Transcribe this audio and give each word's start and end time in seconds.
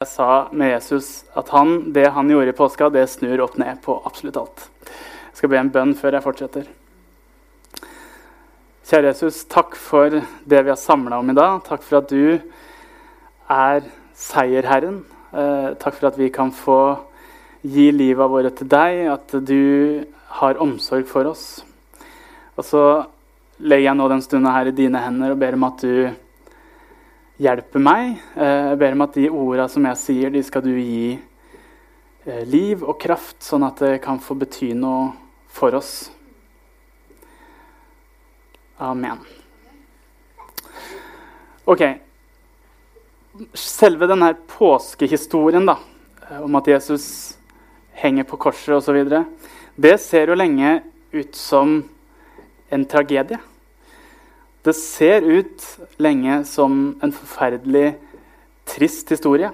Jeg 0.00 0.08
sa 0.14 0.48
med 0.56 0.70
Jesus 0.70 1.06
at 1.36 1.50
han, 1.52 1.90
det 1.92 2.06
han 2.14 2.30
gjorde 2.32 2.54
i 2.54 2.56
påska, 2.56 2.86
det 2.88 3.02
snur 3.12 3.42
opp 3.44 3.58
ned 3.60 3.82
på 3.84 3.98
absolutt 4.08 4.38
alt. 4.40 4.62
Jeg 4.86 5.34
skal 5.36 5.50
be 5.52 5.58
en 5.60 5.68
bønn 5.74 5.90
før 5.92 6.14
jeg 6.16 6.24
fortsetter. 6.24 6.70
Kjære 8.88 9.10
Jesus, 9.10 9.42
takk 9.52 9.76
for 9.76 10.16
det 10.24 10.62
vi 10.64 10.72
har 10.72 10.78
samla 10.80 11.18
om 11.20 11.28
i 11.28 11.34
dag. 11.36 11.58
Takk 11.66 11.84
for 11.84 11.98
at 11.98 12.08
du 12.08 12.40
er 13.52 13.84
seierherren. 14.16 15.02
Eh, 15.36 15.68
takk 15.84 15.98
for 15.98 16.08
at 16.08 16.16
vi 16.16 16.30
kan 16.32 16.48
få 16.48 16.78
gi 17.60 17.90
livet 17.92 18.32
våre 18.32 18.54
til 18.56 18.72
deg, 18.72 19.02
at 19.18 19.36
du 19.44 20.00
har 20.40 20.64
omsorg 20.64 21.04
for 21.12 21.28
oss. 21.28 21.44
Og 22.56 22.64
så 22.70 22.86
legger 23.60 23.90
jeg 23.90 24.00
nå 24.00 24.08
den 24.16 24.24
stunda 24.24 24.56
her 24.56 24.72
i 24.72 24.76
dine 24.80 25.04
hender 25.04 25.36
og 25.36 25.44
ber 25.44 25.60
om 25.60 25.68
at 25.68 25.84
du 25.84 26.29
hjelper 27.40 27.82
meg. 27.82 28.20
Eh, 28.36 28.70
jeg 28.70 28.78
ber 28.80 28.96
om 28.96 29.04
at 29.06 29.16
de 29.16 29.30
orda 29.32 29.66
som 29.72 29.86
jeg 29.88 30.00
sier, 30.00 30.32
de 30.32 30.42
skal 30.44 30.64
du 30.64 30.72
gi 30.74 31.16
eh, 31.16 32.44
liv 32.48 32.84
og 32.84 32.98
kraft, 33.00 33.40
sånn 33.44 33.64
at 33.66 33.80
det 33.80 33.96
kan 34.04 34.20
få 34.22 34.36
bety 34.40 34.72
noe 34.76 35.10
for 35.50 35.76
oss. 35.78 36.10
Amen. 38.80 39.20
Ok. 41.68 41.84
Selve 43.56 44.08
denne 44.10 44.32
påskehistorien 44.50 45.68
da, 45.68 45.78
eh, 46.28 46.40
om 46.44 46.60
at 46.60 46.68
Jesus 46.68 47.06
henger 48.00 48.28
på 48.28 48.40
korset 48.40 48.76
osv., 48.76 49.00
det 49.80 49.96
ser 50.02 50.28
jo 50.28 50.36
lenge 50.36 50.80
ut 51.12 51.36
som 51.36 51.78
en 52.70 52.84
tragedie. 52.84 53.38
Det 54.60 54.74
ser 54.76 55.24
ut 55.24 55.64
lenge 55.96 56.42
som 56.44 56.80
en 57.00 57.12
forferdelig 57.16 57.94
trist 58.68 59.08
historie. 59.08 59.48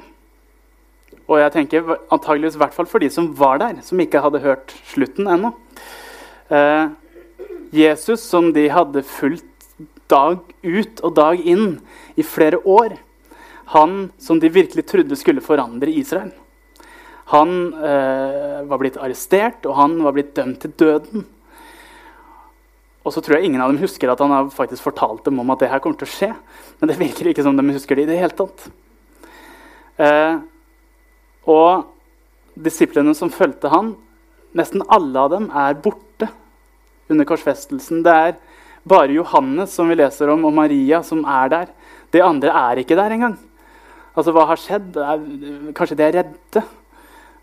Og 1.27 1.39
jeg 1.39 1.53
tenker 1.55 1.93
antageligvis 2.15 2.57
i 2.59 2.63
hvert 2.63 2.75
fall 2.75 2.89
for 2.91 3.03
de 3.03 3.11
som 3.11 3.29
var 3.39 3.61
der, 3.63 3.79
som 3.87 4.01
ikke 4.03 4.23
hadde 4.23 4.43
hørt 4.43 4.75
slutten 4.91 5.31
ennå. 5.31 5.53
Eh, 6.51 6.89
Jesus, 7.75 8.23
som 8.23 8.53
de 8.55 8.67
hadde 8.71 9.03
fulgt 9.07 9.47
dag 10.11 10.39
ut 10.63 11.03
og 11.03 11.15
dag 11.19 11.43
inn 11.43 11.79
i 12.19 12.27
flere 12.27 12.59
år. 12.63 12.99
Han 13.75 14.11
som 14.23 14.43
de 14.43 14.51
virkelig 14.51 14.87
trodde 14.87 15.19
skulle 15.19 15.43
forandre 15.43 15.91
Israel. 15.91 16.31
Han 17.35 17.75
eh, 17.75 18.63
var 18.71 18.79
blitt 18.79 18.99
arrestert, 19.03 19.67
og 19.67 19.75
han 19.81 19.99
var 20.03 20.15
blitt 20.15 20.35
dømt 20.39 20.61
til 20.63 20.75
døden. 20.79 21.27
Og 23.07 23.15
så 23.15 23.23
tror 23.23 23.39
jeg 23.39 23.47
ingen 23.47 23.63
av 23.63 23.71
dem 23.71 23.79
husker 23.79 24.11
at 24.11 24.19
han 24.19 24.33
har 24.35 24.49
faktisk 24.51 24.83
fortalt 24.89 25.29
dem 25.29 25.39
om 25.39 25.53
at 25.55 25.61
det 25.63 25.71
her 25.71 25.83
kommer 25.83 25.99
til 26.01 26.09
å 26.09 26.11
skje. 26.11 26.33
Men 26.81 26.91
det 26.91 26.99
virker 26.99 27.31
ikke 27.31 27.45
som 27.47 27.55
de 27.55 27.65
husker 27.71 27.99
det 27.99 28.09
i 28.09 28.11
det 28.11 28.19
hele 28.19 28.35
tatt. 28.35 28.65
Eh, 30.03 30.41
og 31.47 31.87
disiplene 32.59 33.15
som 33.15 33.31
fulgte 33.31 33.71
han, 33.71 33.93
nesten 34.59 34.83
alle 34.91 35.23
av 35.23 35.31
dem 35.37 35.47
er 35.55 35.79
borte 35.79 36.29
under 37.13 37.29
korsfestelsen. 37.29 38.03
Det 38.03 38.17
er 38.27 38.35
bare 38.87 39.15
Johannes 39.15 39.77
som 39.77 39.87
vi 39.91 39.99
leser 40.01 40.33
om, 40.33 40.43
og 40.49 40.57
Maria 40.57 40.99
som 41.07 41.23
er 41.23 41.53
der. 41.53 41.71
De 42.11 42.25
andre 42.25 42.51
er 42.51 42.83
ikke 42.83 42.99
der 42.99 43.15
engang. 43.15 43.39
Altså, 44.17 44.35
hva 44.35 44.49
har 44.51 44.59
skjedd? 44.59 44.99
Kanskje 45.77 45.99
de 46.01 46.07
er 46.09 46.19
redde? 46.23 46.65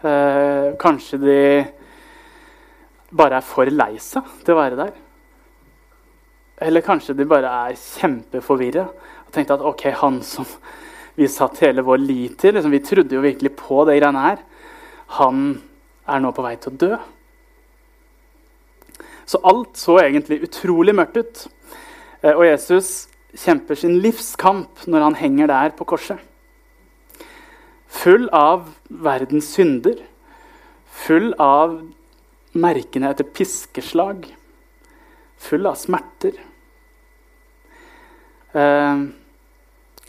Eh, 0.03 0.69
kanskje 0.81 1.21
de 1.23 1.39
bare 3.13 3.39
er 3.39 3.47
for 3.47 3.69
lei 3.71 3.93
seg 4.01 4.27
til 4.43 4.55
å 4.55 4.59
være 4.59 4.79
der? 4.81 5.02
Eller 6.61 6.85
kanskje 6.85 7.15
de 7.17 7.25
bare 7.27 7.49
er 7.69 7.79
kjempeforvirra 7.79 8.85
og 8.87 9.31
tenkte 9.33 9.57
at 9.57 9.65
ok, 9.65 9.87
han 10.03 10.21
som 10.25 10.47
vi 11.17 11.27
satt 11.29 11.61
hele 11.61 11.83
vår 11.85 12.01
lit 12.01 12.37
til, 12.41 12.55
liksom, 12.55 12.73
vi 12.73 12.83
trodde 12.85 13.15
jo 13.15 13.23
virkelig 13.23 13.53
på 13.57 13.83
det 13.87 13.99
greiene 13.99 14.21
her, 14.23 14.43
han 15.17 15.43
er 16.09 16.21
nå 16.21 16.31
på 16.33 16.45
vei 16.45 16.55
til 16.61 16.73
å 16.73 16.79
dø. 16.83 16.93
Så 19.29 19.39
alt 19.47 19.79
så 19.79 19.99
egentlig 20.01 20.41
utrolig 20.45 20.95
mørkt 20.97 21.19
ut. 21.21 21.43
Eh, 22.21 22.33
og 22.33 22.45
Jesus 22.47 23.07
kjemper 23.39 23.77
sin 23.79 23.99
livskamp 24.03 24.85
når 24.89 25.07
han 25.07 25.17
henger 25.17 25.49
der 25.49 25.75
på 25.77 25.87
korset. 25.93 26.19
Full 27.93 28.25
av 28.33 28.71
verdens 28.89 29.51
synder, 29.53 29.99
full 31.05 31.31
av 31.41 31.77
merkene 32.53 33.13
etter 33.13 33.27
piskeslag 33.37 34.25
full 35.43 35.67
av 35.69 35.77
smerter. 35.79 36.37
Eh, 38.53 39.03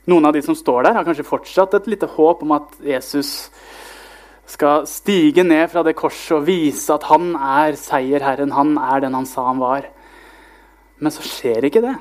noen 0.04 0.28
av 0.28 0.34
de 0.36 0.42
som 0.44 0.56
står 0.56 0.84
der, 0.84 0.98
har 0.98 1.06
kanskje 1.06 1.26
fortsatt 1.26 1.74
et 1.78 1.88
lite 1.94 2.08
håp 2.16 2.44
om 2.44 2.54
at 2.56 2.76
Jesus 2.84 3.50
skal 4.46 4.84
stige 4.88 5.42
ned 5.46 5.70
fra 5.72 5.82
det 5.86 5.96
korset 5.96 6.36
og 6.36 6.46
vise 6.48 6.92
at 6.92 7.06
han 7.08 7.32
er 7.34 7.78
seierherren, 7.80 8.52
han 8.52 8.76
er 8.76 9.06
den 9.06 9.16
han 9.16 9.28
sa 9.28 9.46
han 9.48 9.62
var. 9.62 9.88
Men 11.00 11.14
så 11.14 11.24
skjer 11.24 11.64
ikke 11.66 11.82
det. 11.84 11.94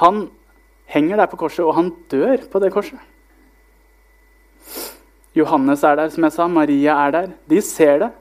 Han 0.00 0.28
henger 0.86 1.18
der 1.18 1.30
på 1.30 1.40
korset, 1.40 1.64
og 1.66 1.74
han 1.74 1.90
dør 2.10 2.46
på 2.52 2.62
det 2.62 2.70
korset. 2.74 3.00
Johannes 5.36 5.82
er 5.84 5.98
der, 5.98 6.12
som 6.14 6.24
jeg 6.24 6.32
sa. 6.32 6.46
Maria 6.48 6.94
er 7.06 7.12
der. 7.12 7.34
De 7.50 7.60
ser 7.60 7.98
det. 8.00 8.12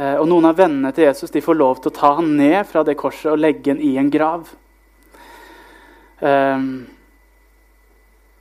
Eh, 0.00 0.16
og 0.16 0.24
noen 0.30 0.48
av 0.48 0.56
vennene 0.56 0.94
til 0.96 1.04
Jesus 1.04 1.32
de 1.34 1.42
får 1.44 1.58
lov 1.58 1.80
til 1.82 1.90
å 1.90 1.96
ta 1.98 2.14
ham 2.16 2.30
ned 2.38 2.62
fra 2.68 2.80
det 2.86 2.96
korset 3.00 3.34
og 3.34 3.40
legge 3.42 3.74
ham 3.74 3.82
i 3.84 3.92
en 4.00 4.08
grav. 4.12 4.48
Um, 6.20 6.86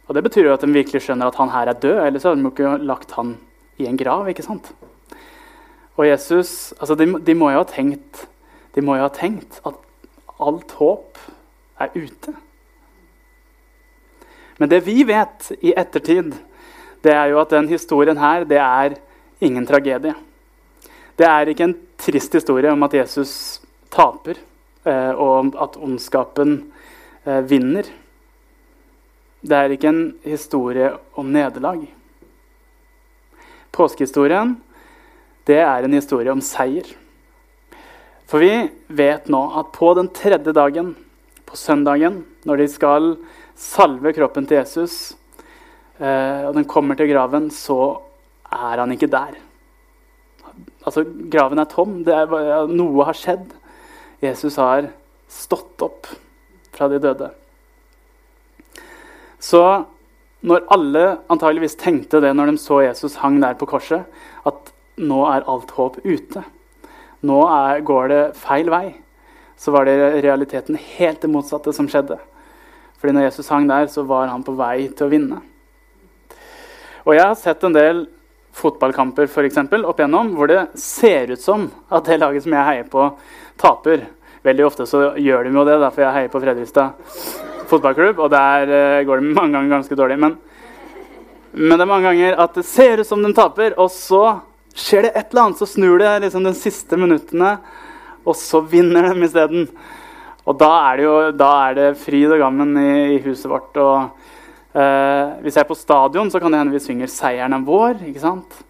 og 0.07 0.15
Det 0.15 0.23
betyr 0.23 0.47
jo 0.47 0.53
at 0.55 0.63
de 0.63 0.71
virkelig 0.71 1.03
skjønner 1.03 1.29
at 1.29 1.39
han 1.39 1.51
her 1.51 1.71
er 1.71 1.79
død, 1.79 1.99
ellers 2.05 2.25
hadde 2.27 2.41
de 2.41 2.51
ikke 2.51 2.71
lagt 2.87 3.11
han 3.17 3.33
i 3.79 3.87
en 3.87 3.99
grav. 3.99 4.27
ikke 4.27 4.45
sant? 4.45 4.71
Og 5.99 6.07
Jesus, 6.07 6.71
altså 6.79 6.95
de, 6.95 7.09
de, 7.27 7.35
må 7.35 7.51
jo 7.51 7.59
ha 7.59 7.67
tenkt, 7.67 8.23
de 8.75 8.83
må 8.83 8.95
jo 8.95 9.03
ha 9.03 9.11
tenkt 9.11 9.59
at 9.67 9.75
alt 10.39 10.71
håp 10.79 11.19
er 11.83 11.91
ute. 11.95 12.35
Men 14.59 14.71
det 14.71 14.81
vi 14.87 15.03
vet 15.07 15.51
i 15.59 15.75
ettertid, 15.75 16.33
det 17.03 17.15
er 17.15 17.31
jo 17.31 17.43
at 17.43 17.51
den 17.51 17.67
historien 17.71 18.19
her, 18.19 18.47
det 18.47 18.59
er 18.63 18.95
ingen 19.43 19.67
tragedie. 19.67 20.15
Det 21.19 21.27
er 21.27 21.49
ikke 21.51 21.65
en 21.67 21.75
trist 21.99 22.35
historie 22.37 22.71
om 22.71 22.85
at 22.87 22.93
Jesus 22.95 23.33
taper, 23.91 24.37
eh, 24.87 25.11
og 25.11 25.51
at 25.59 25.75
ondskapen 25.75 26.53
eh, 27.25 27.41
vinner. 27.43 27.89
Det 29.43 29.57
er 29.57 29.75
ikke 29.75 29.91
en 29.91 30.03
historie 30.23 30.93
om 31.19 31.27
nederlag. 31.35 31.81
Påskehistorien 33.75 34.55
det 35.49 35.59
er 35.59 35.83
en 35.83 35.97
historie 35.97 36.31
om 36.31 36.43
seier. 36.45 36.87
For 38.29 38.39
vi 38.43 38.53
vet 38.87 39.27
nå 39.33 39.41
at 39.59 39.73
på 39.75 39.91
den 39.97 40.11
tredje 40.15 40.53
dagen, 40.55 40.93
på 41.49 41.57
søndagen, 41.57 42.21
når 42.45 42.61
de 42.61 42.69
skal 42.71 43.11
salve 43.59 44.13
kroppen 44.15 44.47
til 44.47 44.61
Jesus, 44.61 45.17
eh, 45.99 46.47
og 46.47 46.55
den 46.55 46.69
kommer 46.69 46.95
til 46.95 47.11
graven, 47.11 47.49
så 47.51 47.97
er 48.53 48.85
han 48.85 48.95
ikke 48.95 49.11
der. 49.11 49.48
Altså, 50.85 51.03
graven 51.31 51.61
er 51.61 51.69
tom. 51.69 51.99
Er, 52.07 52.67
noe 52.71 53.07
har 53.07 53.17
skjedd. 53.17 53.51
Jesus 54.23 54.57
har 54.59 54.89
stått 55.29 55.83
opp 55.85 56.09
fra 56.75 56.89
de 56.91 56.99
døde. 57.01 57.29
Så 59.39 59.61
når 60.43 60.67
alle 60.71 61.03
antageligvis 61.31 61.77
tenkte 61.79 62.21
det 62.23 62.31
når 62.35 62.51
de 62.53 62.61
så 62.61 62.81
Jesus 62.83 63.17
hang 63.23 63.39
der 63.43 63.57
på 63.59 63.67
korset, 63.69 64.07
at 64.47 64.71
nå 64.99 65.19
er 65.27 65.47
alt 65.47 65.71
håp 65.75 65.99
ute, 66.03 66.43
nå 67.23 67.39
er, 67.47 67.83
går 67.83 68.11
det 68.11 68.23
feil 68.39 68.71
vei, 68.71 68.95
så 69.59 69.73
var 69.75 69.87
det 69.87 70.23
realiteten 70.23 70.79
helt 70.79 71.21
det 71.23 71.31
motsatte 71.31 71.73
som 71.75 71.87
skjedde. 71.91 72.19
Fordi 72.99 73.15
når 73.15 73.27
Jesus 73.27 73.51
hang 73.51 73.67
der, 73.67 73.87
så 73.91 74.03
var 74.07 74.31
han 74.31 74.43
på 74.43 74.55
vei 74.59 74.87
til 74.87 75.07
å 75.07 75.11
vinne. 75.11 75.41
Og 77.07 77.15
jeg 77.15 77.25
har 77.25 77.35
sett 77.39 77.63
en 77.63 77.75
del 77.75 78.05
fotballkamper 78.55 79.29
for 79.31 79.47
eksempel, 79.47 79.85
opp 79.87 79.99
igjennom, 80.01 80.33
hvor 80.35 80.49
det 80.49 80.63
ser 80.79 81.31
ut 81.33 81.41
som 81.41 81.67
at 81.89 82.07
det 82.09 82.19
laget 82.19 82.45
som 82.45 82.55
jeg 82.55 82.67
heier 82.69 82.89
på, 82.89 83.05
taper. 83.59 84.07
Veldig 84.45 84.65
ofte 84.65 84.87
så 84.87 85.09
gjør 85.19 85.45
de 85.45 85.53
jo 85.55 85.65
det, 85.67 85.79
derfor 85.81 86.05
jeg 86.05 86.15
heier 86.15 86.33
på 86.33 86.41
Fredrikstad 86.43 86.93
fotballklubb. 87.69 88.21
Og 88.23 88.31
der 88.33 88.71
uh, 88.71 89.05
går 89.07 89.21
det 89.21 89.33
mange 89.35 89.55
ganger 89.57 89.75
ganske 89.77 89.97
dårlig. 89.99 90.19
Men, 90.21 90.37
men, 91.53 91.75
det 91.75 91.85
er 91.85 91.91
mange 91.91 92.09
ganger 92.09 92.39
at 92.45 92.57
det 92.57 92.65
ser 92.67 93.03
ut 93.03 93.09
som 93.09 93.23
de 93.23 93.33
taper, 93.35 93.77
og 93.79 93.91
så 93.93 94.39
skjer 94.73 95.07
det 95.07 95.13
et 95.15 95.31
eller 95.31 95.47
annet. 95.49 95.61
Så 95.61 95.69
snur 95.75 95.99
det 96.01 96.15
liksom 96.25 96.47
de 96.47 96.55
siste 96.57 96.99
minuttene, 96.99 97.57
og 98.25 98.37
så 98.37 98.63
vinner 98.63 99.09
de 99.09 99.27
isteden. 99.27 99.69
Og 100.49 100.57
da 100.57 100.71
er 100.87 100.97
det 100.97 101.05
jo 101.05 101.17
da 101.37 101.51
er 101.67 101.77
det 101.77 101.89
fryd 102.01 102.31
og 102.33 102.41
gammen 102.41 102.73
i, 102.79 102.93
i 103.17 103.21
huset 103.27 103.49
vårt. 103.51 103.75
og 103.77 104.18
Uh, 104.79 105.41
hvis 105.43 105.57
jeg 105.57 105.65
er 105.65 105.67
på 105.67 105.75
stadion, 105.75 106.29
så 106.31 106.39
kan 106.39 106.53
det 106.53 106.59
hende 106.61 106.71
vi 106.71 106.79
synger 106.79 107.07
'Seieren 107.07 107.53
er 107.53 107.65
vår'. 107.67 108.05
ikke 108.07 108.19
sant? 108.19 108.61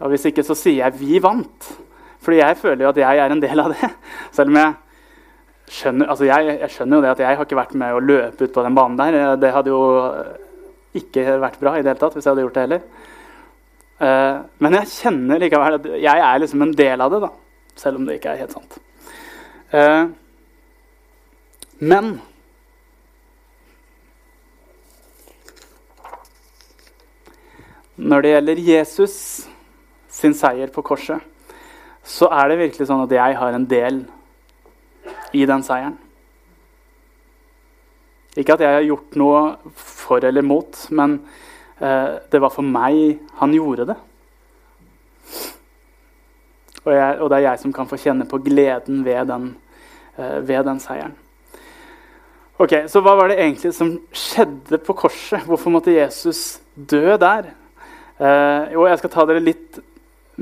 Og 0.00 0.10
Hvis 0.10 0.24
ikke, 0.24 0.42
så 0.44 0.54
sier 0.54 0.84
jeg 0.84 1.00
'Vi 1.00 1.18
vant'. 1.18 1.72
Fordi 2.20 2.36
jeg 2.36 2.56
føler 2.56 2.84
jo 2.84 2.88
at 2.88 2.96
jeg 2.96 3.18
er 3.18 3.32
en 3.32 3.42
del 3.42 3.60
av 3.60 3.72
det. 3.72 3.90
Selv 4.36 4.48
om 4.48 4.56
jeg 4.56 4.74
skjønner, 5.68 6.08
altså 6.08 6.24
jeg, 6.24 6.58
jeg 6.60 6.70
skjønner 6.70 6.96
jo 6.96 7.02
det 7.02 7.10
at 7.10 7.18
jeg 7.18 7.36
har 7.36 7.44
ikke 7.44 7.56
vært 7.56 7.74
med 7.74 7.94
å 7.94 8.00
løpe 8.00 8.44
ut 8.44 8.52
på 8.52 8.62
den 8.62 8.74
banen 8.74 8.98
der. 8.98 9.36
Det 9.36 9.52
hadde 9.52 9.70
jo 9.70 9.82
ikke 10.98 11.40
vært 11.40 11.60
bra 11.60 11.76
i 11.76 11.82
det 11.82 11.92
hele 11.92 12.00
tatt 12.00 12.16
hvis 12.16 12.26
jeg 12.26 12.32
hadde 12.32 12.44
gjort 12.46 12.58
det 12.58 12.64
heller. 12.66 12.82
Eh, 13.98 14.38
men 14.62 14.76
jeg 14.78 14.92
kjenner 14.94 15.42
likevel 15.42 15.78
at 15.78 15.88
jeg 15.98 16.24
er 16.28 16.40
liksom 16.42 16.64
en 16.64 16.74
del 16.78 17.04
av 17.04 17.12
det, 17.12 17.20
da. 17.26 17.30
Selv 17.78 18.00
om 18.00 18.06
det 18.06 18.18
ikke 18.18 18.34
er 18.34 18.42
helt 18.42 18.56
sant. 18.56 18.78
Eh, 19.74 20.04
men 21.78 22.18
Når 27.98 28.22
det 28.22 28.30
gjelder 28.30 28.60
Jesus 28.62 29.14
sin 30.08 30.34
seier 30.38 30.70
på 30.70 30.84
korset, 30.86 31.18
så 32.06 32.28
er 32.30 32.48
det 32.48 32.60
virkelig 32.60 32.86
sånn 32.86 33.02
at 33.02 33.14
jeg 33.16 33.38
har 33.40 33.56
en 33.56 33.66
del 33.68 34.04
i 35.34 35.42
den 35.48 35.64
seieren. 35.66 35.96
Ikke 38.38 38.54
at 38.54 38.62
jeg 38.62 38.76
har 38.76 38.86
gjort 38.86 39.18
noe 39.18 39.40
for 39.74 40.22
eller 40.22 40.46
mot, 40.46 40.78
men 40.94 41.18
eh, 41.82 42.22
det 42.30 42.38
var 42.38 42.54
for 42.54 42.62
meg 42.62 43.18
han 43.40 43.56
gjorde 43.56 43.90
det. 43.90 43.98
Og, 46.84 46.92
jeg, 46.94 47.16
og, 47.18 47.26
det 47.28 47.40
er 47.40 47.46
jeg 47.48 47.62
som 47.64 47.74
kan 47.74 47.88
få 47.90 47.98
kjenne 47.98 48.28
på 48.30 48.38
gleden 48.46 49.02
ved 49.04 49.26
den, 49.28 49.48
eh, 50.14 50.38
ved 50.46 50.62
den 50.70 50.78
seieren. 50.80 51.18
Ok, 52.62 52.84
Så 52.86 53.02
hva 53.02 53.18
var 53.18 53.30
det 53.30 53.40
egentlig 53.42 53.74
som 53.74 53.96
skjedde 54.14 54.78
på 54.86 54.94
korset? 54.98 55.42
Hvorfor 55.46 55.74
måtte 55.74 55.94
Jesus 55.94 56.60
dø 56.74 57.18
der? 57.18 57.52
Eh, 58.18 58.72
jo, 58.74 58.82
jeg 58.90 58.98
skal 58.98 59.10
ta 59.14 59.24
dere 59.30 59.42
litt 59.42 59.76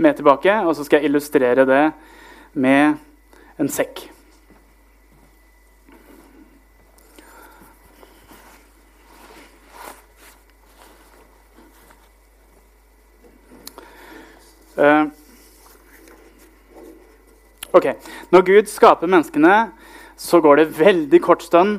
med 0.01 0.17
tilbake, 0.17 0.53
og 0.65 0.73
så 0.77 0.85
skal 0.87 1.03
jeg 1.03 1.11
illustrere 1.11 1.67
det 1.69 1.83
med 2.57 2.97
en 3.61 3.69
sekk. 3.69 4.07
Uh, 14.77 15.09
ok, 17.73 17.87
Når 18.33 18.43
Gud 18.45 18.67
skaper 18.69 19.09
menneskene, 19.09 19.71
så 20.17 20.41
går 20.41 20.61
det 20.61 20.67
veldig 20.77 21.21
kort 21.25 21.45
stund 21.45 21.79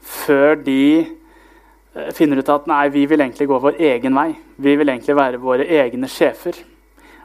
før 0.00 0.56
de 0.56 1.17
finner 2.14 2.40
ut 2.40 2.52
at 2.52 2.68
nei, 2.70 2.84
vi 2.94 3.06
vil 3.10 3.20
egentlig 3.20 3.48
gå 3.50 3.58
vår 3.62 3.80
egen 3.90 4.14
vei. 4.16 4.30
Vi 4.56 4.76
vil 4.78 4.92
egentlig 4.92 5.16
være 5.18 5.40
våre 5.42 5.66
egne 5.78 6.10
sjefer. 6.10 6.56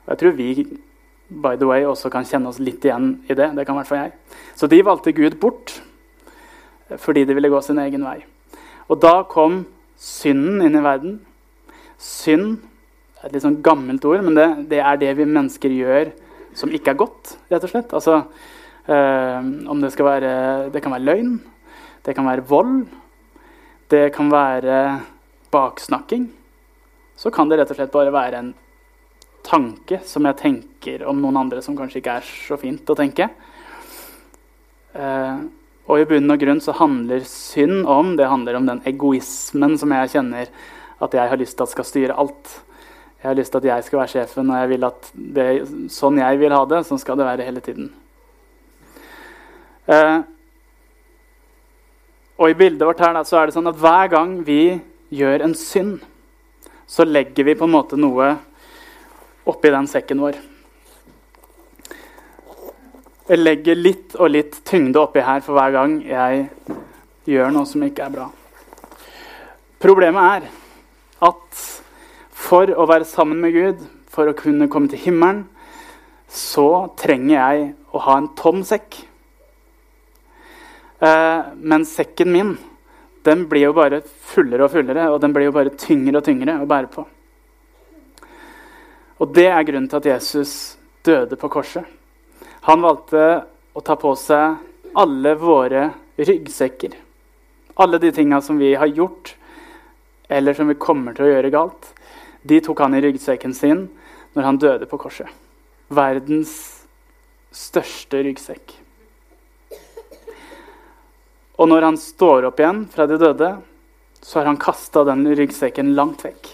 Og 0.03 0.13
jeg 0.13 0.21
tror 0.21 0.35
vi 0.37 0.49
by 1.41 1.55
the 1.57 1.67
way, 1.67 1.85
også 1.85 2.11
kan 2.13 2.25
kjenne 2.27 2.51
oss 2.51 2.59
litt 2.61 2.83
igjen 2.85 3.15
i 3.29 3.35
det. 3.37 3.49
Det 3.55 3.65
kan 3.65 3.75
i 3.75 3.81
hvert 3.81 3.89
fall 3.89 4.03
jeg. 4.03 4.13
Så 4.59 4.69
de 4.69 4.81
valgte 4.85 5.15
Gud 5.15 5.37
bort 5.41 5.75
uh, 6.91 6.97
fordi 7.01 7.25
de 7.25 7.35
ville 7.37 7.51
gå 7.51 7.61
sin 7.65 7.81
egen 7.81 8.05
vei. 8.05 8.19
Og 8.91 8.99
da 9.01 9.21
kom 9.29 9.63
synden 9.99 10.61
inn 10.65 10.77
i 10.77 10.83
verden. 10.83 11.17
Synd 11.97 12.57
er 13.21 13.29
et 13.29 13.37
litt 13.37 13.45
sånn 13.45 13.61
gammelt 13.65 14.03
ord, 14.05 14.23
men 14.25 14.35
det, 14.37 14.49
det, 14.73 14.81
er 14.83 14.99
det 14.99 15.13
vi 15.17 15.29
mennesker 15.29 15.71
gjør 15.73 16.11
som 16.57 16.73
ikke 16.73 16.91
er 16.91 16.99
godt, 16.99 17.37
rett 17.49 17.63
og 17.65 17.71
slett. 17.71 17.93
Altså, 17.95 18.19
øh, 18.85 19.47
om 19.71 19.79
det 19.81 19.93
skal 19.93 20.05
være 20.05 20.33
Det 20.73 20.83
kan 20.83 20.93
være 20.93 21.07
løgn, 21.07 21.31
det 22.05 22.13
kan 22.13 22.27
være 22.27 22.45
vold, 22.45 22.83
det 23.93 24.09
kan 24.15 24.31
være 24.33 24.77
baksnakking. 25.53 26.27
Så 27.15 27.31
kan 27.31 27.49
det 27.49 27.59
rett 27.59 27.71
og 27.71 27.77
slett 27.77 27.93
bare 27.93 28.13
være 28.13 28.39
en 28.39 28.53
tanke 29.45 29.99
som 30.07 30.25
jeg 30.25 30.39
tenker 30.39 31.03
om 31.09 31.19
noen 31.21 31.37
andre 31.43 31.61
som 31.61 31.75
kanskje 31.77 32.01
ikke 32.01 32.17
er 32.17 32.25
så 32.47 32.57
fint 32.57 32.89
å 32.89 32.97
tenke. 32.97 33.27
Eh, 34.93 35.43
og 35.83 35.99
i 35.99 36.07
bunn 36.07 36.31
og 36.31 36.39
grunn 36.39 36.61
så 36.63 36.75
handler 36.77 37.25
synd 37.27 37.85
om 37.91 38.15
det 38.17 38.29
handler 38.31 38.57
om 38.57 38.69
den 38.69 38.81
egoismen 38.87 39.75
som 39.77 39.93
jeg 39.93 40.13
kjenner 40.15 40.51
at 41.03 41.17
jeg 41.17 41.29
har 41.29 41.41
lyst 41.41 41.57
til 41.59 41.67
at 41.67 41.73
skal 41.73 41.87
styre 41.87 42.17
alt. 42.23 42.53
Jeg 43.19 43.29
har 43.29 43.37
lyst 43.39 43.53
til 43.53 43.61
at 43.61 43.69
jeg 43.69 43.87
skal 43.87 43.99
være 43.99 44.13
sjefen, 44.13 44.51
og 44.51 44.61
jeg 44.61 44.69
vil 44.73 44.87
at 44.87 45.09
det, 45.13 45.47
sånn 45.91 46.19
jeg 46.19 46.39
vil 46.39 46.55
ha 46.55 46.63
det, 46.67 46.81
sånn 46.87 47.01
skal 47.01 47.19
det 47.19 47.27
være 47.27 47.47
hele 47.47 47.63
tiden. 47.63 47.91
Eh, 49.91 50.23
og 52.37 52.49
i 52.49 52.57
bildet 52.57 52.87
vårt 52.87 53.03
her 53.03 53.13
da, 53.15 53.21
så 53.27 53.39
er 53.39 53.49
det 53.49 53.55
sånn 53.57 53.69
at 53.69 53.79
hver 53.79 54.09
gang 54.13 54.39
vi 54.47 54.79
gjør 55.13 55.45
en 55.45 55.53
synd, 55.57 56.01
så 56.89 57.05
legger 57.05 57.45
vi 57.47 57.55
på 57.57 57.67
en 57.67 57.75
måte 57.75 57.99
noe 57.99 58.33
oppi 59.49 59.71
den 59.73 59.87
sekken 59.89 60.21
vår. 60.23 60.39
Jeg 63.29 63.39
legger 63.39 63.79
litt 63.79 64.17
og 64.19 64.33
litt 64.33 64.57
tyngde 64.67 64.99
oppi 64.99 65.23
her 65.23 65.43
for 65.45 65.55
hver 65.55 65.71
gang 65.75 65.95
jeg 66.03 66.47
gjør 67.29 67.53
noe 67.55 67.69
som 67.69 67.85
ikke 67.85 68.07
er 68.07 68.17
bra. 68.17 68.27
Problemet 69.83 70.43
er 70.43 70.49
at 71.29 71.63
for 72.43 72.67
å 72.75 72.87
være 72.89 73.07
sammen 73.07 73.39
med 73.39 73.55
Gud, 73.55 73.85
for 74.11 74.27
å 74.27 74.35
kunne 74.37 74.67
komme 74.71 74.91
til 74.91 75.01
himmelen, 75.05 75.45
så 76.27 76.89
trenger 76.99 77.35
jeg 77.35 77.65
å 77.93 78.01
ha 78.03 78.17
en 78.19 78.29
tom 78.37 78.63
sekk. 78.67 78.97
Eh, 81.03 81.41
men 81.55 81.85
sekken 81.85 82.31
min 82.31 82.57
den 83.23 83.47
blir 83.47 83.69
jo 83.69 83.75
bare 83.75 84.01
fullere 84.03 84.65
og 84.65 84.71
fullere, 84.71 85.07
og 85.11 85.19
den 85.23 85.33
blir 85.35 85.47
jo 85.47 85.55
bare 85.55 85.71
tyngre 85.79 86.19
og 86.19 86.25
tyngre 86.25 86.57
å 86.59 86.67
bære 86.67 86.89
på. 86.91 87.05
Og 89.23 89.31
det 89.35 89.47
er 89.47 89.63
grunnen 89.67 89.87
til 89.87 90.01
at 90.01 90.09
Jesus 90.09 90.53
døde 91.07 91.37
på 91.39 91.49
korset. 91.51 91.87
Han 92.67 92.83
valgte 92.83 93.23
å 93.75 93.83
ta 93.83 93.95
på 93.99 94.11
seg 94.19 94.59
alle 94.99 95.33
våre 95.39 95.85
ryggsekker. 96.19 96.97
Alle 97.79 97.99
de 97.99 98.11
tinga 98.11 98.41
som 98.43 98.59
vi 98.59 98.73
har 98.75 98.91
gjort, 98.91 99.35
eller 100.27 100.55
som 100.55 100.67
vi 100.67 100.79
kommer 100.79 101.15
til 101.15 101.27
å 101.27 101.31
gjøre 101.31 101.53
galt. 101.53 101.89
De 102.43 102.59
tok 102.63 102.83
han 102.83 102.95
i 102.95 103.03
ryggsekken 103.03 103.55
sin 103.55 103.87
når 104.35 104.49
han 104.49 104.59
døde 104.59 104.91
på 104.91 104.99
korset. 104.99 105.31
Verdens 105.87 106.55
største 107.55 108.23
ryggsekk. 108.27 108.82
Og 111.61 111.69
når 111.69 111.85
han 111.85 111.99
står 111.99 112.47
opp 112.49 112.61
igjen 112.61 112.83
fra 112.89 113.05
de 113.09 113.19
døde, 113.21 113.49
så 114.23 114.39
har 114.39 114.49
han 114.49 114.57
kasta 114.57 115.03
den 115.05 115.25
ryggsekken 115.35 115.93
langt 115.97 116.23
vekk. 116.25 116.49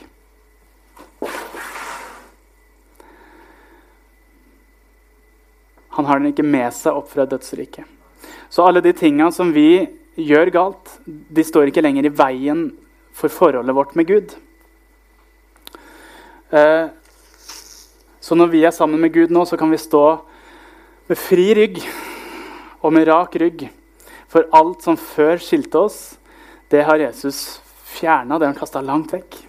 Han 5.95 6.07
har 6.07 6.19
den 6.19 6.31
ikke 6.31 6.47
med 6.47 6.73
seg 6.75 6.95
opp 6.95 7.09
fra 7.11 7.27
dødsriket. 7.29 7.85
Så 8.49 8.65
alle 8.65 8.81
de 8.81 8.93
tinga 8.95 9.29
som 9.31 9.53
vi 9.53 9.85
gjør 10.19 10.51
galt, 10.51 10.93
de 11.05 11.43
står 11.45 11.69
ikke 11.69 11.83
lenger 11.85 12.09
i 12.09 12.13
veien 12.13 12.69
for 13.15 13.31
forholdet 13.31 13.75
vårt 13.75 13.95
med 13.99 14.07
Gud. 14.09 14.35
Eh, 16.49 16.87
så 18.19 18.35
når 18.35 18.51
vi 18.51 18.63
er 18.65 18.75
sammen 18.75 18.99
med 19.01 19.13
Gud 19.13 19.31
nå, 19.31 19.45
så 19.45 19.57
kan 19.57 19.71
vi 19.71 19.79
stå 19.79 20.03
med 21.09 21.17
fri 21.17 21.51
rygg 21.57 21.83
og 22.81 22.93
med 22.95 23.07
rak 23.09 23.37
rygg. 23.39 23.69
For 24.29 24.45
alt 24.53 24.85
som 24.85 24.97
før 24.99 25.41
skilte 25.41 25.81
oss, 25.87 25.99
det 26.69 26.83
har 26.85 27.01
Jesus 27.01 27.59
fjerna. 27.89 28.37
Det 28.37 28.45
har 28.45 28.53
han 28.53 28.59
kasta 28.59 28.81
langt 28.85 29.13
vekk. 29.13 29.39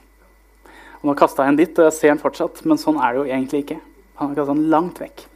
Og 1.01 1.11
nå 1.11 1.17
kasta 1.17 1.45
jeg 1.45 1.55
en 1.55 1.61
dit, 1.61 1.79
og 1.79 1.89
jeg 1.89 1.97
ser 1.97 2.15
den 2.15 2.23
fortsatt, 2.23 2.63
men 2.69 2.81
sånn 2.81 3.01
er 3.01 3.13
det 3.13 3.21
jo 3.21 3.29
egentlig 3.29 3.63
ikke. 3.65 3.81
Han 4.21 4.33
har 4.33 4.41
kasta 4.41 4.57
den 4.57 4.71
langt 4.73 5.01
vekk. 5.01 5.27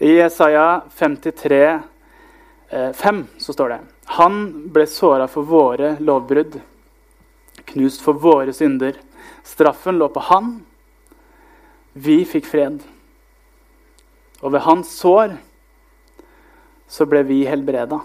I 0.00 0.12
Isaiah 0.24 0.84
53, 0.96 1.62
5 2.96 3.24
så 3.42 3.52
står 3.52 3.72
det 3.72 3.78
Han 4.16 4.36
ble 4.72 4.86
såra 4.88 5.26
for 5.28 5.44
våre 5.44 5.96
lovbrudd, 6.00 6.60
knust 7.72 8.04
for 8.04 8.16
våre 8.16 8.54
synder. 8.56 8.96
Straffen 9.44 9.98
lå 10.00 10.08
på 10.12 10.22
han 10.30 10.54
vi 11.92 12.22
fikk 12.24 12.46
fred. 12.48 12.80
Og 14.40 14.54
ved 14.54 14.64
hans 14.64 14.92
sår 15.00 15.36
så 16.90 17.06
ble 17.06 17.22
vi 17.28 17.42
helbreda. 17.48 18.00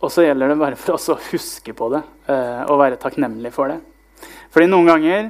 Og 0.00 0.08
så 0.08 0.24
gjelder 0.24 0.48
det 0.48 0.60
bare 0.60 0.78
for 0.80 0.96
oss 0.96 1.10
å 1.12 1.18
huske 1.30 1.74
på 1.76 1.90
det 1.92 2.00
eh, 2.32 2.62
og 2.64 2.80
være 2.80 2.98
takknemlig 3.00 3.52
for 3.52 3.68
det. 3.68 3.76
Fordi 4.52 4.68
noen 4.70 4.88
ganger 4.88 5.26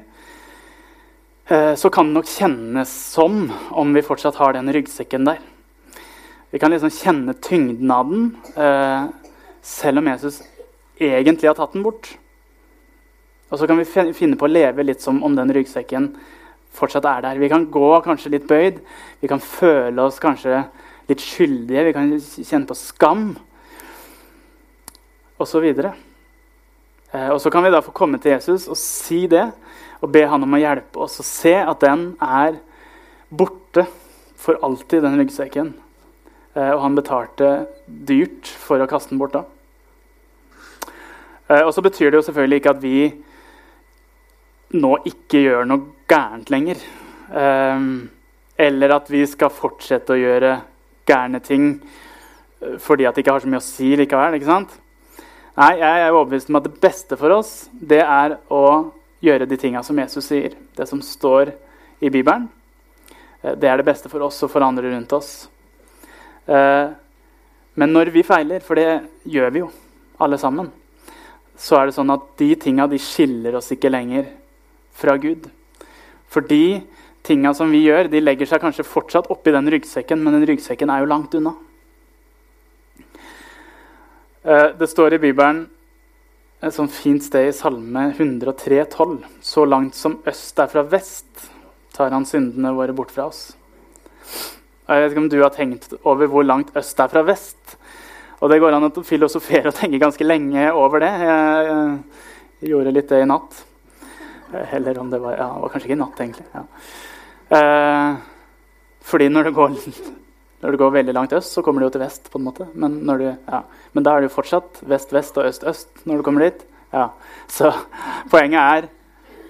eh, 1.50 1.74
så 1.78 1.90
kan 1.90 2.10
det 2.10 2.20
nok 2.20 2.30
kjennes 2.30 2.92
som 3.16 3.42
om 3.74 3.96
vi 3.96 4.04
fortsatt 4.06 4.38
har 4.38 4.54
den 4.54 4.70
ryggsekken 4.70 5.26
der. 5.26 5.42
Vi 6.54 6.62
kan 6.62 6.70
liksom 6.70 6.90
kjenne 6.94 7.34
tyngden 7.42 7.90
av 7.94 8.10
den, 8.10 8.30
eh, 8.54 9.10
selv 9.62 10.02
om 10.02 10.12
Jesus 10.12 10.40
egentlig 11.00 11.50
har 11.50 11.58
tatt 11.58 11.74
den 11.74 11.86
bort. 11.86 12.12
Og 13.50 13.58
så 13.58 13.66
kan 13.66 13.78
vi 13.80 14.14
finne 14.14 14.38
på 14.38 14.46
å 14.46 14.54
leve 14.54 14.86
litt 14.86 15.02
som 15.02 15.18
om 15.26 15.34
den 15.34 15.50
ryggsekken 15.50 16.12
fortsatt 16.78 17.06
er 17.10 17.26
der. 17.26 17.42
Vi 17.42 17.50
kan 17.50 17.66
gå 17.66 17.90
kanskje 18.06 18.36
litt 18.36 18.46
bøyd, 18.46 18.78
vi 19.18 19.30
kan 19.30 19.42
føle 19.42 20.06
oss 20.06 20.22
kanskje 20.22 20.62
litt 21.10 21.22
skyldige, 21.22 21.88
vi 21.88 21.94
kan 21.96 22.12
kjenne 22.14 22.70
på 22.70 22.78
skam 22.78 23.32
osv. 25.40 25.66
Eh, 27.10 27.28
og 27.30 27.40
så 27.42 27.50
kan 27.50 27.64
vi 27.64 27.72
da 27.72 27.82
få 27.82 27.94
komme 27.96 28.20
til 28.22 28.36
Jesus 28.36 28.68
og 28.70 28.78
si 28.78 29.24
det 29.30 29.48
og 30.00 30.12
be 30.14 30.22
han 30.28 30.42
om 30.46 30.56
å 30.56 30.60
hjelpe 30.60 31.02
oss 31.04 31.18
og 31.20 31.26
se 31.26 31.54
at 31.58 31.82
den 31.82 32.12
er 32.22 32.60
borte 33.28 33.84
for 34.40 34.60
alltid, 34.64 35.02
den 35.04 35.18
ryggsekken. 35.20 35.74
Eh, 36.54 36.70
og 36.70 36.84
han 36.84 36.98
betalte 36.98 37.50
dyrt 37.86 38.48
for 38.48 38.80
å 38.80 38.88
kaste 38.90 39.12
den 39.12 39.20
bort 39.20 39.34
da. 39.34 39.44
Eh, 41.50 41.64
og 41.64 41.74
så 41.74 41.84
betyr 41.84 42.10
det 42.10 42.20
jo 42.20 42.26
selvfølgelig 42.30 42.62
ikke 42.62 42.76
at 42.76 42.84
vi 42.84 42.96
nå 44.80 44.92
ikke 45.10 45.42
gjør 45.42 45.66
noe 45.66 46.06
gærent 46.10 46.50
lenger. 46.54 46.78
Eller 48.60 48.92
at 48.94 49.08
vi 49.10 49.24
skal 49.26 49.50
fortsette 49.54 50.14
å 50.14 50.18
gjøre 50.18 50.52
gærne 51.06 51.40
ting 51.42 51.72
fordi 52.82 53.06
at 53.06 53.14
det 53.14 53.22
ikke 53.24 53.34
har 53.34 53.42
så 53.42 53.50
mye 53.50 53.60
å 53.62 53.64
si 53.66 53.90
likevel. 53.98 54.36
ikke 54.36 54.46
sant? 54.46 54.74
Nei, 55.58 55.74
jeg 55.80 56.02
er 56.04 56.14
overbevist 56.14 56.50
om 56.50 56.60
at 56.60 56.66
det 56.68 56.78
beste 56.82 57.16
for 57.18 57.34
oss 57.34 57.52
det 57.72 58.00
er 58.04 58.36
å 58.52 58.64
gjøre 59.20 59.48
de 59.50 59.58
tinga 59.60 59.82
som 59.84 59.98
Jesus 59.98 60.28
sier. 60.30 60.54
Det 60.76 60.86
som 60.88 61.02
står 61.02 61.52
i 62.00 62.10
Bibelen. 62.12 62.46
Eh, 63.42 63.56
det 63.58 63.68
er 63.68 63.80
det 63.80 63.88
beste 63.88 64.10
for 64.12 64.22
oss 64.26 64.38
og 64.46 64.52
for 64.52 64.64
andre 64.64 64.92
rundt 64.92 65.12
oss. 65.16 65.48
Eh, 66.46 66.92
men 67.74 67.94
når 67.94 68.12
vi 68.14 68.26
feiler, 68.26 68.62
for 68.64 68.78
det 68.78 69.02
gjør 69.28 69.54
vi 69.54 69.64
jo 69.64 69.70
alle 70.20 70.38
sammen, 70.40 70.70
så 71.60 71.80
er 71.80 71.88
det 71.88 71.96
sånn 71.96 72.12
at 72.14 72.24
de 72.40 72.54
tinga 72.60 72.86
de 72.88 72.98
skiller 73.00 73.58
oss 73.58 73.70
ikke 73.74 73.92
lenger 73.92 74.30
fra 74.96 75.16
Gud. 75.20 75.48
For 76.30 76.46
de 76.46 76.80
tinga 77.26 77.52
som 77.56 77.72
vi 77.72 77.82
gjør, 77.84 78.08
de 78.12 78.22
legger 78.22 78.48
seg 78.48 78.62
kanskje 78.62 78.86
fortsatt 78.86 79.28
oppi 79.32 79.52
den 79.52 79.68
ryggsekken, 79.72 80.22
men 80.22 80.38
den 80.38 80.46
ryggsekken 80.48 80.92
er 80.92 81.02
jo 81.02 81.10
langt 81.10 81.34
unna. 81.36 81.56
Eh, 84.42 84.66
det 84.78 84.86
står 84.88 85.14
i 85.14 85.18
Bibelen 85.20 85.66
et 86.64 86.72
sånt 86.72 86.92
fint 86.92 87.24
sted 87.24 87.50
i 87.50 87.56
Salme 87.56 88.06
103, 88.14 88.84
12. 88.88 89.18
Så 89.44 89.66
langt 89.68 89.96
som 89.96 90.18
øst 90.28 90.60
er 90.60 90.70
fra 90.72 90.84
vest, 90.88 91.28
tar 91.92 92.12
han 92.14 92.24
syndene 92.28 92.72
våre 92.76 92.94
bort 92.96 93.12
fra 93.12 93.26
oss. 93.28 93.50
Jeg 94.88 95.02
vet 95.02 95.12
ikke 95.12 95.22
om 95.22 95.28
du 95.30 95.38
har 95.42 95.52
tenkt 95.54 95.92
over 96.02 96.30
hvor 96.32 96.44
langt 96.44 96.72
øst 96.76 97.00
er 97.00 97.12
fra 97.12 97.22
vest. 97.24 97.76
Og 98.40 98.48
det 98.48 98.58
går 98.62 98.72
an 98.72 98.88
å 98.88 99.04
filosofere 99.04 99.68
og 99.68 99.76
tenke 99.76 100.00
ganske 100.00 100.24
lenge 100.24 100.70
over 100.72 101.04
det. 101.04 101.12
Jeg, 101.20 101.66
jeg, 101.68 102.24
jeg 102.62 102.72
gjorde 102.72 102.94
litt 102.96 103.12
det 103.12 103.20
i 103.20 103.28
natt. 103.28 103.60
Eller 104.72 104.98
om 104.98 105.12
det 105.12 105.20
var 105.20 105.36
Ja, 105.36 105.50
det 105.52 105.62
var 105.66 105.74
kanskje 105.74 105.90
ikke 105.90 105.98
i 105.98 106.00
natt, 106.00 106.24
egentlig. 106.24 106.46
Ja. 106.56 106.64
Eh, 107.60 108.16
fordi 109.04 109.28
når 109.28 109.50
det, 109.50 109.54
går, 109.54 109.76
når 110.60 110.74
du 110.74 110.76
går, 110.76 110.92
veldig 110.92 111.14
langt 111.16 111.32
øst, 111.32 111.54
så 111.54 111.62
kommer 111.64 111.80
du 111.80 111.86
jo 111.88 111.94
til 111.94 112.02
vest. 112.04 112.30
på 112.30 112.38
en 112.38 112.44
måte. 112.44 112.68
Men, 112.74 113.00
du, 113.06 113.24
ja. 113.24 113.62
Men 113.92 114.04
da 114.04 114.14
er 114.14 114.20
det 114.20 114.30
jo 114.30 114.36
fortsatt 114.36 114.82
vest-vest 114.84 115.38
og 115.40 115.48
øst-øst 115.48 116.04
når 116.04 116.20
du 116.20 116.22
kommer 116.22 116.44
dit. 116.44 116.64
Ja. 116.92 117.08
Så 117.48 117.72
poenget 118.32 118.60
er 118.60 118.88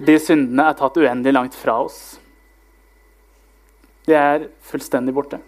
de 0.00 0.17
syndene 0.23 0.71
er 0.71 0.79
tatt 0.79 0.97
uendelig 0.97 1.35
langt 1.35 1.57
fra 1.59 1.81
oss. 1.83 2.19
De 4.07 4.14
er 4.17 4.47
fullstendig 4.64 5.14
borte. 5.14 5.40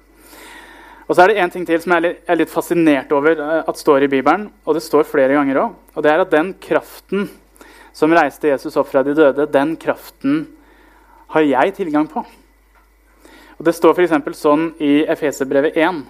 Og 1.09 1.17
så 1.17 1.25
er 1.25 1.33
det 1.33 1.41
en 1.43 1.51
ting 1.53 1.65
til 1.67 1.81
som 1.83 1.95
jeg 1.97 2.17
er 2.27 2.39
litt 2.39 2.51
fascinert 2.53 3.11
over 3.15 3.39
eh, 3.39 3.63
at 3.69 3.79
står 3.79 4.07
i 4.07 4.11
Bibelen. 4.13 4.51
Og 4.67 4.77
det 4.77 4.85
står 4.85 5.09
flere 5.09 5.39
ganger 5.39 5.63
òg. 5.63 5.79
Og 5.95 6.05
det 6.05 6.13
er 6.13 6.25
at 6.25 6.35
den 6.35 6.55
kraften 6.63 7.31
som 7.93 8.13
reiste 8.17 8.49
Jesus 8.49 8.77
opp 8.81 8.89
fra 8.89 9.03
de 9.05 9.15
døde, 9.15 9.47
den 9.53 9.77
kraften 9.77 10.47
har 11.33 11.45
jeg 11.45 11.75
tilgang 11.77 12.09
på. 12.09 12.25
Og 13.59 13.65
Det 13.65 13.75
står 13.77 13.97
f.eks. 13.97 14.39
sånn 14.39 14.71
i 14.83 15.03
Efeserbrevet 15.05 15.77
1.: 15.77 16.05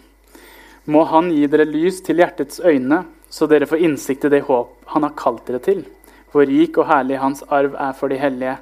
Må 0.87 1.05
Han 1.11 1.31
gi 1.33 1.47
dere 1.47 1.69
lys 1.69 2.03
til 2.03 2.23
hjertets 2.23 2.61
øyne, 2.61 3.05
så 3.31 3.49
dere 3.49 3.67
får 3.67 3.83
innsikt 3.87 4.27
i 4.29 4.33
det 4.35 4.45
håp 4.49 4.77
Han 4.95 5.03
har 5.07 5.17
kalt 5.17 5.47
dere 5.47 5.63
til. 5.63 5.85
Hvor 6.33 6.47
rik 6.49 6.79
og 6.79 6.89
herlig 6.89 7.19
Hans 7.21 7.43
arv 7.49 7.75
er 7.75 7.93
for 7.93 8.09
de 8.09 8.21
hellige, 8.21 8.57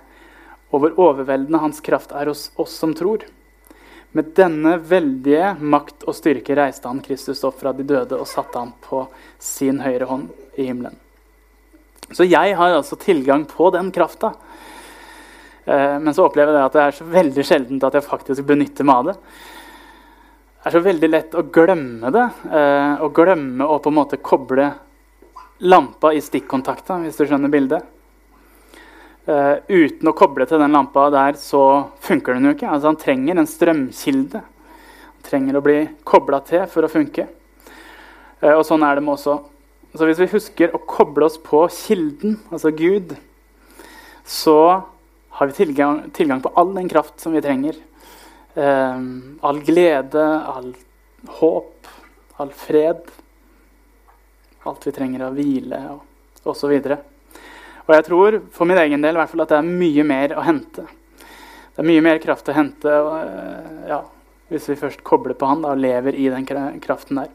og 0.70 0.80
hvor 0.80 0.96
overveldende 1.10 1.60
Hans 1.62 1.80
kraft 1.80 2.12
er 2.12 2.30
hos 2.30 2.50
oss 2.58 2.74
som 2.78 2.94
tror. 2.94 3.26
Med 4.12 4.32
denne 4.34 4.74
veldige 4.82 5.52
makt 5.62 6.02
og 6.08 6.16
styrke 6.18 6.56
reiste 6.58 6.90
han 6.90 7.02
Kristus 7.04 7.44
opp 7.46 7.60
fra 7.60 7.70
de 7.72 7.86
døde 7.86 8.18
og 8.18 8.26
satte 8.26 8.58
ham 8.58 8.72
på 8.82 9.04
sin 9.38 9.78
høyre 9.84 10.08
hånd 10.10 10.26
i 10.58 10.66
himmelen. 10.66 10.96
Så 12.10 12.26
jeg 12.26 12.56
har 12.58 12.74
altså 12.74 12.98
tilgang 12.98 13.44
på 13.46 13.68
den 13.70 13.92
krafta. 13.94 14.32
Eh, 15.70 15.98
men 16.00 16.14
så 16.14 16.26
opplever 16.26 16.56
jeg 16.56 16.66
at 16.66 16.76
det 16.76 16.82
er 16.82 16.96
så 16.96 17.06
veldig 17.06 17.46
sjeldent 17.46 17.84
at 17.86 17.96
jeg 17.98 18.06
faktisk 18.06 18.46
benytter 18.48 18.86
meg 18.86 19.02
av 19.02 19.10
det. 19.10 19.16
Det 20.60 20.68
er 20.68 20.74
så 20.74 20.82
veldig 20.84 21.10
lett 21.10 21.36
å 21.38 21.46
glemme 21.54 22.10
det. 22.14 22.26
Eh, 22.50 23.04
å 23.06 23.10
glemme 23.14 23.68
å 23.68 23.78
på 23.82 23.92
en 23.92 23.98
måte 24.00 24.18
koble 24.24 24.66
lampa 25.60 26.12
i 26.16 26.22
stikkontakta, 26.24 26.98
hvis 27.04 27.20
du 27.20 27.26
skjønner 27.28 27.52
bildet. 27.52 27.96
Uh, 29.28 29.60
uten 29.68 30.08
å 30.08 30.14
koble 30.16 30.46
til 30.48 30.58
den 30.58 30.72
lampa 30.72 31.04
der, 31.12 31.36
så 31.38 31.90
funker 32.02 32.34
den 32.34 32.48
jo 32.48 32.54
ikke. 32.54 32.70
Altså, 32.72 32.88
han 32.88 32.98
trenger 32.98 33.38
en 33.38 33.46
strømkilde. 33.46 34.40
Han 34.40 35.26
trenger 35.26 35.58
å 35.58 35.62
bli 35.62 35.76
kobla 36.08 36.40
til 36.48 36.64
for 36.72 36.88
å 36.88 36.90
funke. 36.90 37.26
Og 38.40 38.62
sånn 38.64 38.82
er 38.88 38.96
det 38.96 39.04
med 39.04 39.18
også. 39.18 39.36
Så 39.92 40.08
hvis 40.08 40.22
vi 40.22 40.30
husker 40.32 40.72
å 40.74 40.80
koble 40.88 41.28
oss 41.28 41.36
på 41.44 41.60
kilden, 41.76 42.38
altså 42.48 42.72
Gud, 42.72 43.12
så 44.24 44.56
har 45.40 45.48
vi 45.48 45.56
tilgang, 45.56 46.10
tilgang 46.12 46.42
på 46.44 46.52
all 46.54 46.74
den 46.74 46.88
kraft 46.88 47.20
som 47.20 47.32
vi 47.32 47.40
trenger. 47.40 47.78
Uh, 48.52 49.00
all 49.40 49.62
glede, 49.64 50.24
all 50.44 50.74
håp, 51.40 51.88
all 52.36 52.52
fred. 52.52 53.00
Alt 54.68 54.84
vi 54.84 54.92
trenger 54.92 55.24
av 55.24 55.40
hvile 55.40 55.80
og 55.94 56.52
osv. 56.52 56.76
Og 56.76 57.94
jeg 57.96 58.04
tror 58.04 58.36
for 58.52 58.68
min 58.68 58.82
egen 58.84 59.00
del 59.00 59.16
hvert 59.16 59.32
fall 59.32 59.46
at 59.46 59.54
det 59.54 59.62
er 59.62 59.72
mye 59.80 60.04
mer 60.04 60.36
å 60.36 60.44
hente. 60.44 60.84
Det 60.84 61.80
er 61.80 61.88
mye 61.88 62.04
mer 62.04 62.20
kraft 62.20 62.52
å 62.52 62.58
hente 62.60 63.00
og, 63.00 63.34
ja, 63.88 64.02
hvis 64.52 64.68
vi 64.68 64.76
først 64.76 65.00
kobler 65.08 65.40
på 65.40 65.48
han 65.48 65.64
da, 65.64 65.72
og 65.72 65.80
lever 65.80 66.20
i 66.20 66.28
den 66.28 66.44
kraften 66.84 67.22
der. 67.22 67.32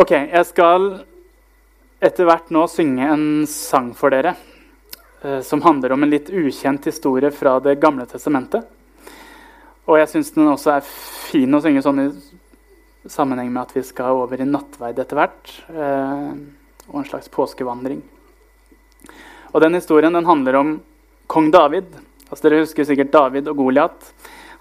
Ok, 0.00 0.16
jeg 0.16 0.44
skal 0.48 0.94
etter 2.00 2.24
hvert 2.24 2.48
nå 2.54 2.64
synge 2.72 3.12
en 3.12 3.26
sang 3.50 3.92
for 3.98 4.14
dere 4.14 4.32
eh, 4.32 4.57
som 5.42 5.62
handler 5.64 5.92
om 5.92 6.04
en 6.04 6.12
litt 6.12 6.28
ukjent 6.30 6.84
historie 6.86 7.32
fra 7.34 7.56
Det 7.60 7.74
gamle 7.82 8.06
testamentet. 8.06 8.68
Og 9.88 9.96
jeg 9.96 10.10
syns 10.12 10.34
den 10.34 10.50
også 10.50 10.74
er 10.76 10.84
fin 10.84 11.56
å 11.56 11.62
synge 11.64 11.82
sånn 11.82 12.02
i 12.02 12.08
sammenheng 13.08 13.48
med 13.52 13.62
at 13.62 13.76
vi 13.76 13.82
skal 13.86 14.20
over 14.20 14.40
i 14.42 14.46
nattverd 14.48 14.98
etter 15.00 15.16
hvert. 15.16 15.52
Eh, 15.72 16.32
og 16.88 16.98
en 17.00 17.08
slags 17.08 17.30
påskevandring. 17.32 18.02
Og 19.52 19.62
den 19.64 19.76
Historien 19.78 20.12
den 20.12 20.28
handler 20.28 20.58
om 20.58 20.74
kong 21.26 21.48
David. 21.52 21.88
Altså 22.28 22.44
Dere 22.44 22.62
husker 22.66 22.84
sikkert 22.84 23.14
David 23.14 23.48
og 23.48 23.62
Goliat. 23.62 24.10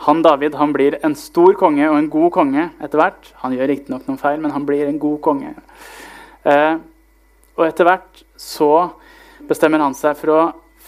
Han 0.06 0.22
David 0.24 0.56
han 0.56 0.72
blir 0.76 1.00
en 1.04 1.16
stor 1.18 1.58
konge 1.60 1.88
og 1.90 1.98
en 1.98 2.12
god 2.12 2.32
konge 2.36 2.70
etter 2.80 3.02
hvert. 3.02 3.32
Han 3.44 3.56
gjør 3.58 3.72
riktignok 3.74 4.08
noen 4.08 4.22
feil, 4.22 4.40
men 4.40 4.54
han 4.56 4.68
blir 4.68 4.88
en 4.88 5.02
god 5.02 5.20
konge. 5.26 5.52
Eh, 6.48 6.76
og 7.58 7.66
etter 7.68 7.90
hvert 7.90 8.24
så 8.40 8.72
bestemmer 9.48 9.84
han 9.84 9.96
seg 9.98 10.17
for 10.20 10.34
å 10.34 10.41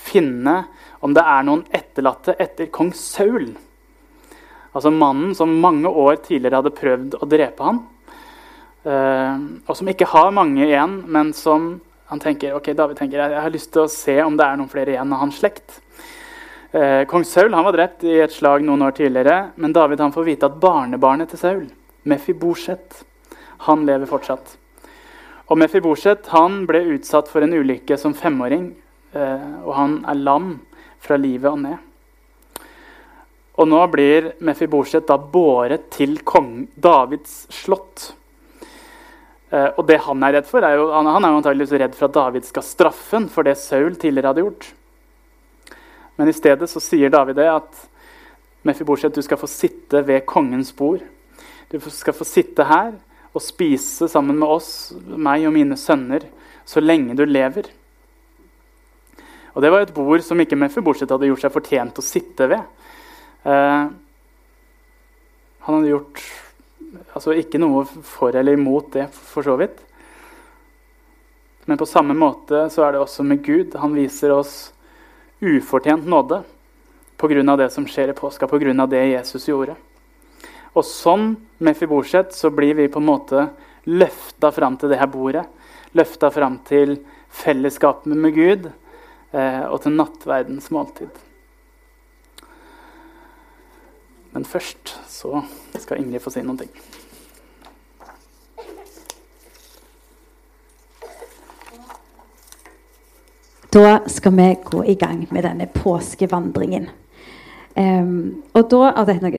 finne 0.09 0.63
om 1.05 1.13
det 1.15 1.23
er 1.23 1.45
noen 1.47 1.65
etterlatte 1.75 2.35
etter 2.39 2.69
kong 2.73 2.91
Saul. 2.97 3.51
Altså 4.73 4.91
mannen 4.93 5.33
som 5.37 5.59
mange 5.61 5.89
år 5.89 6.19
tidligere 6.25 6.61
hadde 6.61 6.75
prøvd 6.77 7.17
å 7.19 7.29
drepe 7.29 7.65
ham. 7.65 7.83
Uh, 8.79 9.59
og 9.67 9.75
som 9.75 9.89
ikke 9.91 10.07
har 10.07 10.31
mange 10.35 10.63
igjen, 10.63 11.01
men 11.11 11.33
som 11.35 11.73
han 12.09 12.21
tenker, 12.21 12.55
ok, 12.57 12.71
David 12.77 12.97
tenker 12.97 13.21
jeg, 13.21 13.41
har 13.43 13.53
lyst 13.53 13.73
til 13.73 13.83
å 13.83 13.91
se 13.91 14.15
om 14.23 14.37
det 14.37 14.45
er 14.45 14.59
noen 14.59 14.71
flere 14.71 14.95
igjen 14.95 15.11
av 15.13 15.23
hans 15.25 15.41
slekt. 15.41 15.81
Uh, 16.71 17.03
Kong 17.09 17.25
Saul 17.27 17.53
han 17.53 17.65
var 17.65 17.75
drept 17.75 18.05
i 18.07 18.19
et 18.23 18.33
slag 18.33 18.63
noen 18.65 18.85
år 18.87 18.95
tidligere, 18.97 19.51
men 19.59 19.75
David 19.75 20.01
han 20.05 20.15
får 20.15 20.27
vite 20.27 20.49
at 20.49 20.57
barnebarnet 20.61 21.33
til 21.33 21.41
Saul, 21.41 21.67
Mefibosjet, 22.09 23.03
han 23.67 23.85
lever 23.89 24.09
fortsatt. 24.09 24.55
Og 25.49 25.57
Mefiboset 25.57 26.29
han 26.29 26.63
ble 26.69 26.83
utsatt 26.93 27.29
for 27.31 27.41
en 27.41 27.55
ulykke 27.57 27.97
som 27.97 28.13
femåring, 28.13 28.69
uh, 29.15 29.65
og 29.65 29.71
han 29.73 29.95
er 30.11 30.21
lam 30.21 30.51
fra 31.01 31.17
livet 31.17 31.49
og 31.49 31.61
ned. 31.63 31.85
Og 33.59 33.67
nå 33.67 33.79
blir 33.91 34.33
Mefiboset 34.45 35.07
da 35.09 35.17
båret 35.17 35.89
til 35.95 36.19
kong 36.21 36.67
Davids 36.77 37.41
slott. 37.51 38.11
Uh, 39.49 39.73
og 39.73 39.81
det 39.89 39.97
han 40.05 40.21
er 40.27 40.37
redd 40.37 40.49
for, 40.51 40.61
er 40.61 40.77
jo, 40.77 40.91
han 40.93 41.09
er 41.09 41.33
jo 41.33 41.41
antageligvis 41.41 41.77
redd 41.81 41.97
for 41.97 42.11
at 42.11 42.17
David 42.19 42.45
skal 42.45 42.67
straffe 42.69 43.17
ham 43.17 43.25
for 43.33 43.49
det 43.49 43.57
Saul 43.57 43.97
tidligere 43.97 44.29
hadde 44.29 44.45
gjort. 44.45 44.69
Men 46.19 46.29
i 46.29 46.35
stedet 46.35 46.69
så 46.69 46.83
sier 46.83 47.09
David 47.09 47.39
det 47.41 47.49
at 47.49 47.85
Mefiboset, 48.67 49.15
du 49.15 49.23
skal 49.25 49.39
få 49.39 49.47
sitte 49.49 50.03
ved 50.05 50.27
kongens 50.29 50.69
bord. 50.75 51.01
Du 51.71 51.79
skal 51.89 52.13
få 52.13 52.27
sitte 52.27 52.65
her 52.69 52.91
og 53.33 53.43
spise 53.43 54.09
sammen 54.09 54.37
med 54.39 54.49
oss, 54.49 54.91
meg 55.05 55.45
og 55.47 55.53
mine 55.55 55.77
sønner, 55.77 56.25
så 56.65 56.81
lenge 56.81 57.15
du 57.17 57.25
lever. 57.25 57.69
Og 59.53 59.61
Det 59.61 59.71
var 59.71 59.83
et 59.83 59.93
bord 59.93 60.21
som 60.23 60.39
ikke 60.39 60.57
Mefibosjet 60.57 61.09
hadde 61.09 61.29
gjort 61.29 61.43
seg 61.43 61.53
fortjent 61.53 61.99
å 61.99 62.05
sitte 62.05 62.47
ved. 62.49 62.61
Eh, 63.43 63.89
han 65.59 65.75
hadde 65.75 65.91
gjort 65.91 66.21
altså 67.13 67.35
Ikke 67.37 67.59
noe 67.61 67.83
for 67.85 68.33
eller 68.33 68.57
imot 68.57 68.93
det, 68.95 69.09
for 69.13 69.45
så 69.45 69.53
vidt. 69.59 69.77
Men 71.69 71.77
på 71.77 71.85
samme 71.85 72.15
måte 72.17 72.63
så 72.73 72.85
er 72.85 72.95
det 72.95 73.01
også 73.03 73.25
med 73.27 73.43
Gud. 73.45 73.75
Han 73.77 73.93
viser 73.93 74.33
oss 74.33 74.71
ufortjent 75.39 76.07
nåde 76.09 76.41
pga. 77.19 77.55
det 77.57 77.69
som 77.69 77.85
skjer 77.85 78.09
i 78.09 78.13
påska, 78.17 78.47
pga. 78.47 78.85
det 78.87 79.05
Jesus 79.11 79.47
gjorde. 79.47 79.75
Og 80.77 80.85
sånn 80.85 81.31
med 81.57 81.77
Fiborset, 81.77 82.33
så 82.35 82.51
blir 82.53 82.77
vi 82.77 82.89
på 82.91 83.01
en 83.01 83.09
måte 83.09 83.47
løfta 83.89 84.51
fram 84.53 84.77
til 84.77 84.91
det 84.91 84.99
her 85.01 85.09
bordet. 85.09 85.45
Løfta 85.97 86.29
fram 86.31 86.59
til 86.67 86.99
fellesskapet 87.29 88.13
med 88.13 88.35
Gud. 88.35 88.71
eh, 89.31 89.61
og 89.69 89.81
til 89.83 89.93
nattverdens 89.93 90.71
måltid. 90.73 91.09
Men 94.31 94.45
først 94.45 94.95
så 95.05 95.43
skal 95.77 96.01
Ingrid 96.01 96.21
få 96.21 96.33
si 96.33 96.41
noen 96.41 96.57
ting. 96.57 96.71
Da 103.69 103.99
skal 104.09 104.33
vi 104.33 104.47
gå 104.65 104.83
i 104.85 104.95
gang 104.97 105.27
med 105.29 105.45
denne 105.45 105.67
påskevandringen. 105.69 106.89
Um, 107.77 108.41
og 108.57 108.65
da, 108.71 108.87
er 108.97 109.05
det 109.05 109.19
noe 109.21 109.37